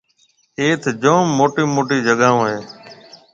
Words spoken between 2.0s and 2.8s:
جگھاهون هيَ۔